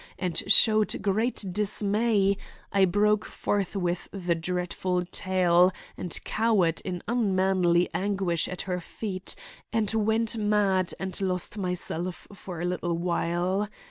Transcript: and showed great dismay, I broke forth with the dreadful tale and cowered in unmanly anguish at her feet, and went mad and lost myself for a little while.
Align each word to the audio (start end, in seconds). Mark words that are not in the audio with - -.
and 0.17 0.41
showed 0.51 0.99
great 1.03 1.45
dismay, 1.51 2.35
I 2.71 2.85
broke 2.85 3.23
forth 3.23 3.75
with 3.75 4.07
the 4.11 4.33
dreadful 4.33 5.03
tale 5.05 5.71
and 5.95 6.19
cowered 6.23 6.81
in 6.83 7.03
unmanly 7.07 7.87
anguish 7.93 8.47
at 8.47 8.61
her 8.63 8.79
feet, 8.79 9.35
and 9.71 9.93
went 9.93 10.35
mad 10.37 10.91
and 10.99 11.21
lost 11.21 11.55
myself 11.59 12.27
for 12.33 12.59
a 12.59 12.65
little 12.65 12.97
while. 12.97 13.69